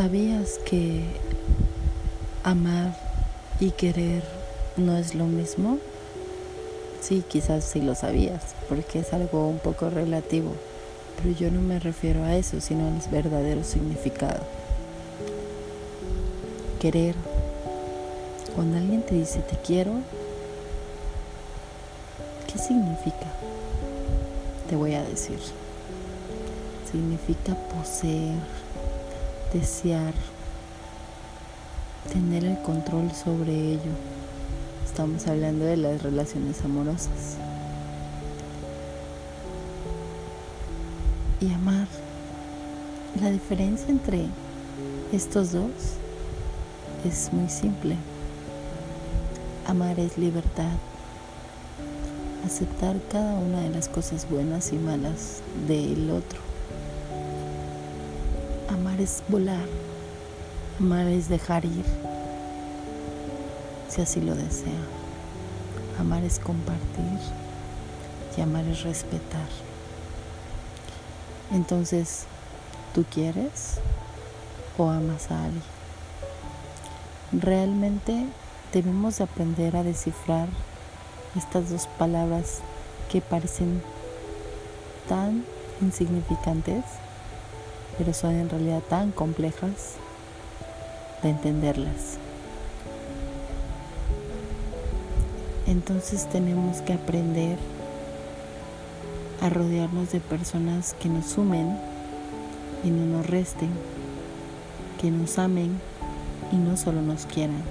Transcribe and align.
¿Sabías 0.00 0.60
que 0.64 1.02
amar 2.44 2.96
y 3.58 3.72
querer 3.72 4.22
no 4.76 4.96
es 4.96 5.16
lo 5.16 5.24
mismo? 5.24 5.78
Sí, 7.00 7.24
quizás 7.26 7.64
sí 7.64 7.80
lo 7.80 7.96
sabías, 7.96 8.54
porque 8.68 9.00
es 9.00 9.12
algo 9.12 9.48
un 9.48 9.58
poco 9.58 9.90
relativo, 9.90 10.52
pero 11.16 11.36
yo 11.36 11.50
no 11.50 11.60
me 11.60 11.80
refiero 11.80 12.22
a 12.22 12.36
eso, 12.36 12.60
sino 12.60 12.86
al 12.86 13.10
verdadero 13.10 13.64
significado. 13.64 14.38
Querer. 16.78 17.16
Cuando 18.54 18.78
alguien 18.78 19.02
te 19.02 19.16
dice 19.16 19.40
te 19.40 19.56
quiero, 19.56 19.94
¿qué 22.46 22.56
significa? 22.56 23.26
Te 24.70 24.76
voy 24.76 24.94
a 24.94 25.02
decir. 25.02 25.40
Significa 26.88 27.56
poseer 27.74 28.38
desear, 29.52 30.12
tener 32.12 32.44
el 32.44 32.60
control 32.62 33.10
sobre 33.12 33.72
ello. 33.72 33.92
Estamos 34.84 35.26
hablando 35.26 35.64
de 35.64 35.76
las 35.76 36.02
relaciones 36.02 36.62
amorosas. 36.64 37.36
Y 41.40 41.52
amar. 41.52 41.86
La 43.22 43.30
diferencia 43.30 43.88
entre 43.88 44.26
estos 45.12 45.52
dos 45.52 45.70
es 47.04 47.32
muy 47.32 47.48
simple. 47.48 47.96
Amar 49.66 49.98
es 49.98 50.18
libertad. 50.18 50.76
Aceptar 52.44 52.96
cada 53.10 53.34
una 53.34 53.60
de 53.60 53.70
las 53.70 53.88
cosas 53.88 54.28
buenas 54.28 54.72
y 54.72 54.76
malas 54.76 55.40
del 55.66 56.10
otro 56.10 56.48
Amar 58.68 59.00
es 59.00 59.22
volar, 59.28 59.66
amar 60.78 61.06
es 61.06 61.28
dejar 61.28 61.64
ir, 61.64 61.84
si 63.88 64.02
así 64.02 64.20
lo 64.20 64.34
desea. 64.34 64.80
Amar 65.98 66.22
es 66.22 66.38
compartir 66.38 67.18
y 68.36 68.40
amar 68.40 68.64
es 68.66 68.82
respetar. 68.82 69.48
Entonces, 71.50 72.26
¿tú 72.94 73.04
quieres 73.10 73.78
o 74.76 74.90
amas 74.90 75.30
a 75.30 75.44
alguien? 75.44 75.62
Realmente 77.32 78.26
debemos 78.72 79.22
aprender 79.22 79.76
a 79.76 79.82
descifrar 79.82 80.48
estas 81.36 81.70
dos 81.70 81.86
palabras 81.98 82.58
que 83.10 83.22
parecen 83.22 83.82
tan 85.08 85.44
insignificantes 85.80 86.84
pero 87.98 88.14
son 88.14 88.36
en 88.36 88.48
realidad 88.48 88.80
tan 88.88 89.10
complejas 89.10 89.96
de 91.22 91.30
entenderlas. 91.30 92.18
Entonces 95.66 96.26
tenemos 96.30 96.78
que 96.78 96.94
aprender 96.94 97.58
a 99.42 99.50
rodearnos 99.50 100.12
de 100.12 100.20
personas 100.20 100.94
que 100.94 101.08
nos 101.08 101.26
sumen 101.26 101.78
y 102.84 102.90
no 102.90 103.04
nos 103.04 103.26
resten, 103.26 103.70
que 105.00 105.10
nos 105.10 105.38
amen 105.38 105.78
y 106.52 106.56
no 106.56 106.76
solo 106.76 107.02
nos 107.02 107.26
quieran. 107.26 107.62